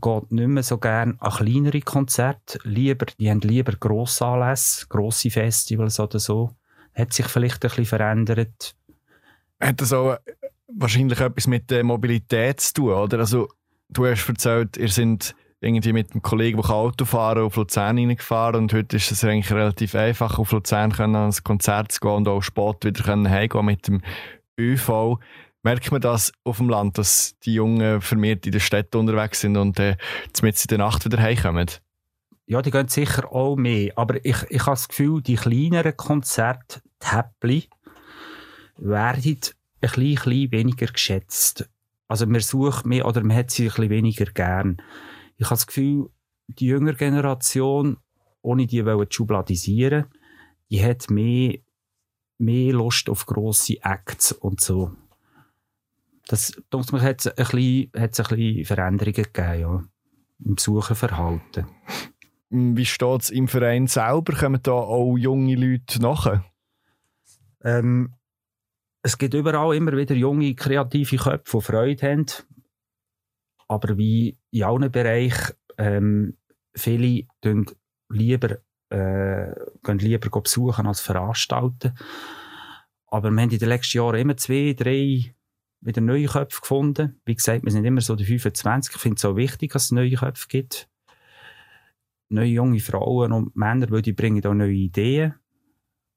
[0.00, 2.58] geht nicht mehr so gerne an kleinere Konzerte.
[2.64, 6.50] Lieber, die haben lieber grosse Anlässe, grosse Festivals oder so.
[6.94, 8.74] Hat sich vielleicht ein bisschen verändert.
[9.60, 10.16] Hat das auch
[10.68, 13.18] wahrscheinlich etwas mit der Mobilität zu tun, oder?
[13.18, 13.48] Also,
[13.88, 18.62] du hast erzählt, ihr seid irgendwie mit einem Kollegen, der Auto fahren auf Luzern reingefahren
[18.62, 22.28] und heute ist es eigentlich relativ einfach, auf Luzern können, ans Konzert zu gehen und
[22.28, 24.00] auch spät wieder heimgehen mit dem
[24.58, 25.18] ÖV.
[25.62, 29.56] Merkt man das auf dem Land, dass die Jungen vermehrt in den Städten unterwegs sind
[29.56, 29.96] und äh,
[30.42, 31.68] in der Nacht wieder heimkommen?
[32.46, 33.92] Ja, die gehen sicher auch mehr.
[33.96, 37.68] Aber ich, ich habe das Gefühl, die kleineren Konzerte, die Häppli,
[38.76, 39.38] werden ein
[39.80, 41.68] bisschen, bisschen weniger geschätzt.
[42.08, 44.82] Also man sucht mehr oder man hat sie ein bisschen weniger gern.
[45.36, 46.10] Ich habe das Gefühl,
[46.48, 47.98] die jüngere Generation,
[48.42, 50.06] ohne die zu schubladisieren,
[50.70, 51.58] die hat mehr,
[52.38, 54.90] mehr Lust auf grosse Acts und so.
[56.30, 59.84] Das, denke ich, hat es ein bisschen, ein bisschen Veränderungen gegeben, ja,
[60.44, 61.66] im Besucherverhalten.
[62.50, 64.32] Wie steht es im Verein selber?
[64.34, 66.44] Kommen da auch junge Leute nach?
[67.64, 68.14] Ähm,
[69.02, 72.26] es gibt überall immer wieder junge, kreative Köpfe, die Freude haben.
[73.66, 76.38] Aber wie in allen Bereichen, ähm,
[76.76, 77.66] viele gehen
[78.08, 78.58] lieber,
[78.90, 81.98] äh, gehen lieber besuchen als veranstalten.
[83.08, 85.34] Aber wir haben in den letzten Jahren immer zwei, drei
[85.80, 87.20] wieder neue Köpfe gefunden.
[87.24, 88.94] Wie gesagt, wir sind immer so die 25.
[88.94, 90.88] Ich finde es auch wichtig, dass es neue Köpfe gibt.
[92.28, 95.34] Neue junge Frauen und Männer, weil die bringen auch neue Ideen.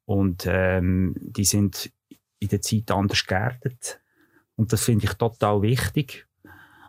[0.05, 1.91] Und ähm, die sind
[2.39, 4.01] in der Zeit anders geerdet.
[4.55, 6.27] Und das finde ich total wichtig.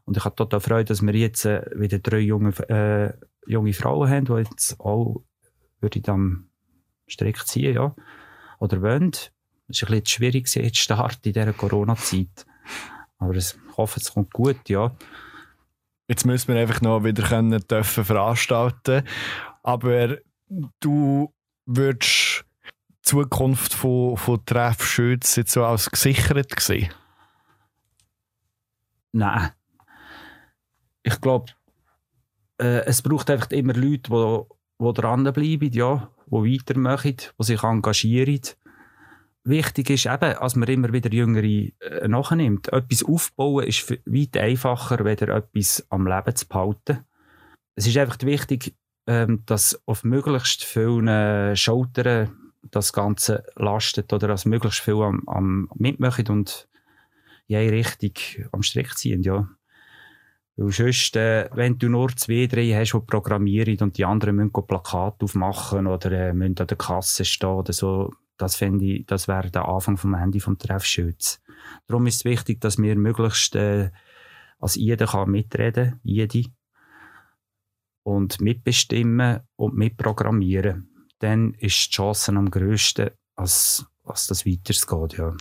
[0.05, 3.15] Und ich habe total Freude, dass wir jetzt äh, wieder drei junge, äh,
[3.47, 5.23] junge Frauen haben, die jetzt auch,
[5.81, 6.49] würde ich am
[7.07, 7.95] Strick ziehen, ja.
[8.59, 9.13] Oder wollen.
[9.69, 12.45] Es ist ein bisschen schwierig, jetzt Start in dieser Corona-Zeit.
[13.19, 14.93] Aber ich hoffe, es kommt gut, ja.
[16.09, 19.07] Jetzt müssen wir einfach noch wieder können dürfen veranstalten.
[19.63, 20.19] Aber
[20.81, 21.33] du
[21.65, 26.93] würdest die Zukunft von, von Treff Schütz jetzt so als gesichert sehen?
[29.13, 29.51] Nein.
[31.03, 31.53] Ich glaube,
[32.61, 38.41] äh, es braucht einfach immer Leute, die, die dranbleiben, ja, die weitermachen, die sich engagieren
[39.45, 42.73] wichtig ist eben, dass man immer wieder Jüngere äh, nachnimmt.
[42.73, 47.05] Etwas aufbauen ist weit einfacher, weder etwas am Leben zu behalten.
[47.77, 48.75] Es ist einfach wichtig,
[49.07, 52.31] ähm, dass auf möglichst vielen Schultern
[52.71, 56.69] das Ganze lastet oder dass möglichst viel am, am mitmachen und
[57.47, 58.13] in eine Richtung
[58.53, 59.49] am Strick ziehen, ja.
[60.57, 64.53] Weil sonst, äh, wenn du nur zwei, drei hast, die programmieren und die anderen müssen
[64.53, 69.29] Plakate aufmachen oder äh, müssen an der Kasse stehen oder so, das fände ich, das
[69.29, 71.41] wäre der Anfang vom Ende vom Treffschütz.
[71.87, 73.91] Darum ist es wichtig, dass wir möglichst, äh,
[74.59, 76.45] als jeder kann mitreden, jede,
[78.03, 80.91] und mitbestimmen und mitprogrammieren.
[81.19, 85.35] Dann ist die Chance am grössten, als, als das weitergeht, ja.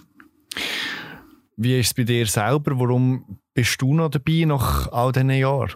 [1.56, 2.80] Wie ist es bei dir selber?
[2.80, 5.76] Warum bist du noch dabei nach all diesen Jahren?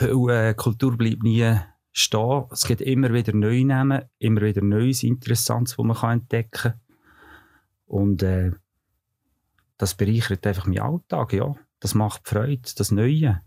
[0.00, 1.56] Weil äh, Kultur bleibt nie
[1.92, 2.44] stehen.
[2.50, 6.80] Es gibt immer wieder neue Namen, immer wieder Neues, Interessantes, das man kann entdecken kann.
[7.86, 8.52] Und äh,
[9.76, 11.54] das bereichert einfach meinen Alltag, ja.
[11.80, 13.42] Das macht Freude, das Neue,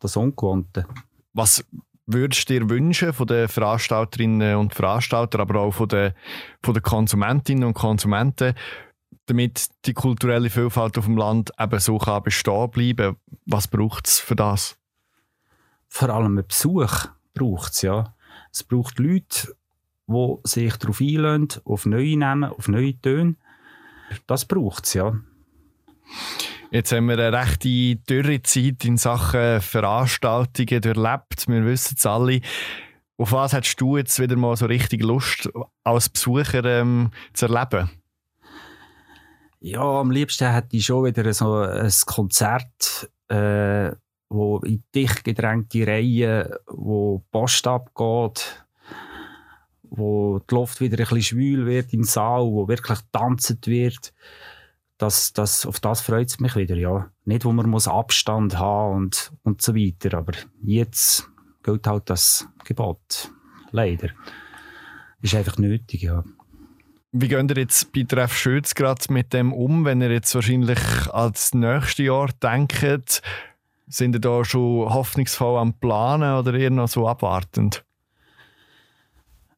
[0.00, 0.86] das Ungewohnte.
[1.32, 1.64] Was
[2.06, 6.12] würdest du dir wünschen von den Veranstalterinnen und Veranstaltern, aber auch von den,
[6.62, 8.54] von den Konsumentinnen und Konsumenten,
[9.26, 13.16] damit die kulturelle Vielfalt auf dem Land eben so kann bestehen bleiben?
[13.44, 14.78] Was braucht es für das?
[15.88, 18.14] Vor allem einen Besuch braucht es, ja.
[18.50, 19.54] Es braucht Leute,
[20.08, 23.36] die sich darauf einlösen, auf neue Namen, auf neue Töne.
[24.26, 25.14] Das braucht es, ja.
[26.70, 31.46] Jetzt haben wir eine rechte dürre Zeit in Sachen Veranstaltungen erlebt.
[31.48, 32.40] Wir wissen es alle.
[33.18, 35.48] Auf was hättest du jetzt wieder mal so richtig Lust,
[35.84, 37.90] als Besucher ähm, zu erleben?
[39.60, 43.92] Ja, am liebsten hätte ich schon wieder so ein Konzert, äh,
[44.28, 48.66] wo in dicht gedrängte Reihen, wo die Post abgeht,
[49.82, 54.12] wo die Luft wieder ein bisschen schwül wird im Saal, wo wirklich tanzt wird.
[54.98, 57.10] Das, das, auf das freut es mich wieder, ja.
[57.24, 61.30] Nicht, wo man muss Abstand haben und, und so weiter, aber jetzt
[61.62, 63.30] gilt halt das Gebot.
[63.72, 64.10] Leider.
[65.20, 66.24] Ist einfach nötig, ja.
[67.12, 70.80] Wie geht ihr jetzt bei Treff Schütz gerade mit dem um, wenn ihr jetzt wahrscheinlich
[71.10, 73.22] als nächstes Jahr denkt?
[73.88, 77.84] Sind ihr da schon hoffnungsvoll am Planen oder eher noch so abwartend?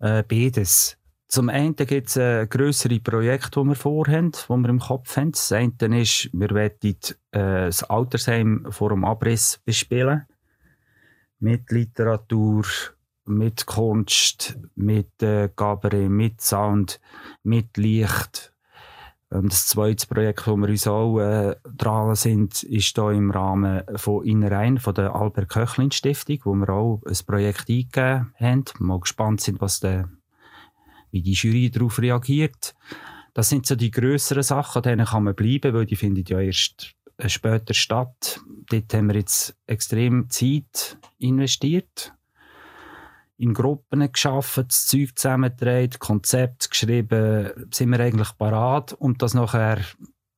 [0.00, 0.98] Äh, beides.
[1.28, 5.32] Zum einen gibt es äh, grössere Projekte, die wir vorhaben, die wir im Kopf haben.
[5.32, 7.00] Das eine ist, wir wollen äh,
[7.32, 10.26] das Altersheim vor dem Abriss bespielen.
[11.38, 12.64] Mit Literatur,
[13.26, 16.98] mit Kunst, mit äh, Gabaret, mit Sound,
[17.42, 18.54] mit Licht.
[19.32, 23.82] Ähm, das zweite Projekt, wo wir uns auch äh, dran sind, ist hier im Rahmen
[23.96, 28.64] von Innerein, von der Albert Köchlin Stiftung, wo wir auch ein Projekt eingegeben haben.
[28.78, 30.08] Mal gespannt sind, was der,
[31.10, 32.74] wie die Jury darauf reagiert.
[33.34, 36.40] Das sind so die grösseren Sachen, an denen kann man bleiben, weil die finden ja
[36.40, 36.94] erst
[37.26, 38.40] später statt.
[38.70, 42.12] Dort haben wir jetzt extrem Zeit investiert
[43.38, 49.78] in Gruppen geschafft, das Zeug zusammengetragen, Konzept geschrieben, sind wir eigentlich parat, um das nachher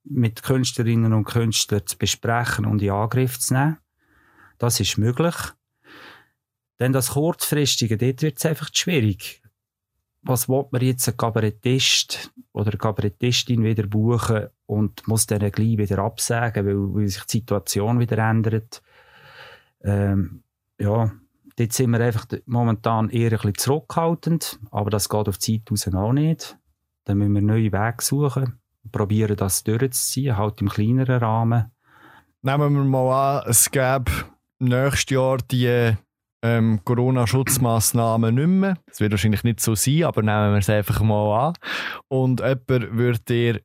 [0.05, 3.79] mit Künstlerinnen und Künstlern zu besprechen und in Angriff zu nehmen.
[4.59, 5.35] Das ist möglich.
[6.79, 9.43] Denn das Kurzfristige, dort wird es einfach schwierig.
[10.23, 15.79] Was will man jetzt ein Kabarettist oder eine Kabarettistin wieder buchen und muss dann gleich
[15.79, 18.83] wieder absagen, weil, weil sich die Situation wieder ändert?
[19.83, 20.43] Ähm,
[20.79, 21.11] ja,
[21.61, 25.71] Dort sind wir einfach momentan eher ein bisschen zurückhaltend, aber das geht auf die Zeit
[25.71, 26.57] raus auch nicht.
[27.05, 28.59] Dann müssen wir neue Wege suchen,
[28.91, 31.71] probieren das durchzuziehen, halt im kleineren Rahmen.
[32.41, 34.11] Nehmen wir mal an, es gäbe
[34.59, 35.99] nächstes Jahr die
[36.43, 38.79] ähm, Corona-Schutzmaßnahmen nicht mehr.
[38.87, 41.55] Das wird wahrscheinlich nicht so sein, aber nehmen wir es einfach mal an.
[42.09, 43.61] Und jemand würde dir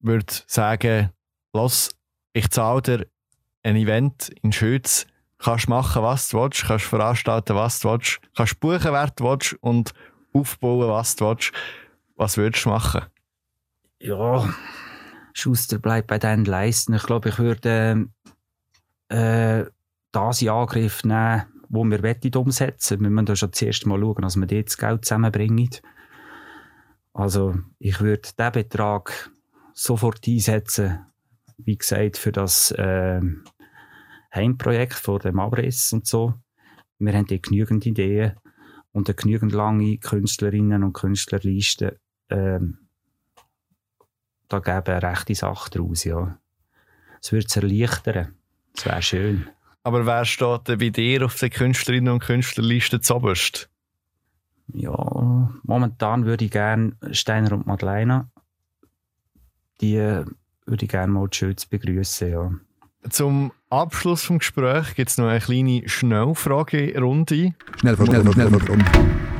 [0.00, 1.12] würd sagen,
[1.54, 1.96] los,
[2.34, 3.06] ich zahle dir
[3.62, 5.06] ein Event in Schütz
[5.38, 9.54] kannst machen, was du willst, kannst veranstalten, was du willst, kannst buchen, wer du willst
[9.60, 9.92] und
[10.32, 11.52] aufbauen, was du willst.
[12.16, 13.02] Was würdest du machen?
[14.00, 14.52] Ja,
[15.32, 16.94] Schuster bleibt bei deinen Leisten.
[16.94, 18.08] Ich glaube, ich würde
[19.08, 19.64] äh,
[20.10, 23.00] das in Angriff nehmen, wo wir wettet umsetzen.
[23.00, 25.70] Wir müssen da schon zuerst mal schauen, dass wir dort das Geld zusammenbringen.
[27.12, 29.30] Also, ich würde diesen Betrag
[29.74, 31.06] sofort einsetzen,
[31.58, 33.20] wie gesagt, für das äh,
[34.34, 36.34] Heimprojekt vor dem Abriss und so.
[36.98, 38.32] Wir haben dort genügend Ideen
[38.92, 42.00] und eine genügend lange Künstlerinnen und Künstlerliste.
[42.28, 42.88] Ähm,
[44.48, 46.38] da gäbe eine rechte Sache daraus, ja.
[47.20, 48.34] Es würde es erleichtern.
[48.74, 49.48] Das wäre schön.
[49.82, 53.70] Aber wer steht denn bei dir auf der Künstlerinnen und Künstlerliste zuoberst?
[54.72, 58.30] Ja, momentan würde ich gerne Steiner und Madeleine.
[59.80, 62.52] Die würde ich gerne mal schön begrüßen, ja.
[63.10, 67.54] Zum Abschluss des Gesprächs gibt es noch eine kleine Schnellfragerunde.
[67.78, 68.32] Schnellfragerunde.
[68.32, 68.84] Schnellfragerunde.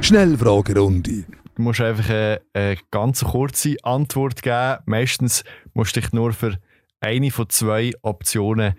[0.01, 1.25] Schnellfragerunde.
[1.57, 4.79] Du musst einfach eine, eine ganz kurze Antwort geben.
[4.87, 5.43] Meistens
[5.75, 6.57] musst du dich nur für
[7.01, 8.75] eine von zwei Optionen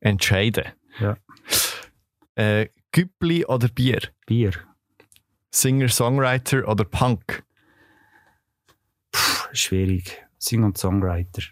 [0.00, 0.64] entscheiden.
[0.98, 1.16] Ja.
[2.34, 4.00] Äh, Güppli oder Bier?
[4.26, 4.52] Bier.
[5.52, 7.44] Singer-Songwriter oder Punk?
[9.12, 10.24] Puh, schwierig.
[10.38, 11.42] Singer und Songwriter.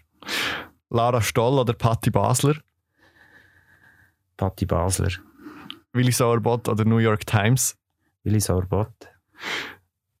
[0.89, 2.55] Lara Stoll oder Patti Basler?
[4.43, 5.13] Patti Basler.
[5.93, 7.77] Willi Sauerbott oder New York Times?
[8.23, 9.07] Willi Sauerbott.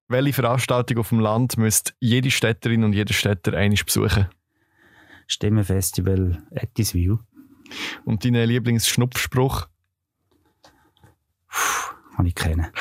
[0.07, 4.29] Welche Veranstaltung auf dem Land müsste jede Städterin und jeder Städter einig besuchen?
[5.27, 7.19] Stimmenfestival Ettiswil.
[8.05, 9.67] Und dein Lieblingsschnupfspruch?
[12.17, 12.71] Habe ich keinen.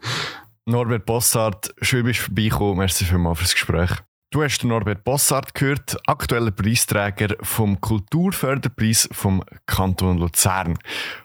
[0.66, 2.76] Norbert Bossart, schön bist du vorbeigekommen.
[2.76, 4.02] Merci vielmals fürs Gespräch.
[4.36, 10.78] Du hast Norbert Bossart gehört, aktueller Preisträger vom Kulturförderpreis vom Kanton Luzern.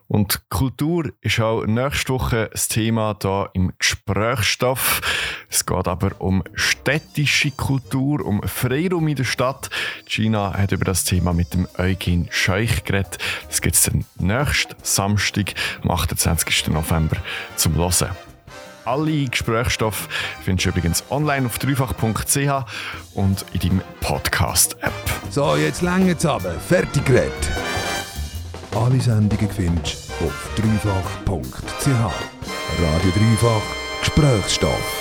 [0.07, 5.01] Und Kultur ist auch nächste Woche das Thema da im Gesprächsstoff.
[5.49, 9.69] Es geht aber um städtische Kultur, um Freiraum in der Stadt.
[10.05, 13.17] Gina hat über das Thema mit dem Eugen Scheuch geredet.
[13.49, 15.53] Das gibt es dann nächsten Samstag,
[15.83, 16.69] am 28.
[16.69, 17.17] November,
[17.57, 18.30] zum Hören.
[18.85, 20.07] Alle Gesprächsstoffe
[20.43, 22.65] findest du übrigens online auf dreifach.ch
[23.13, 24.93] und in deinem Podcast-App.
[25.29, 26.59] So, jetzt länger zusammen.
[26.67, 27.51] Fertig geredet.
[28.75, 31.87] Alle Sendungen findest du auf dreifach.ch.
[31.87, 33.61] Radio Dreifach
[34.01, 35.00] Gesprächsstoff.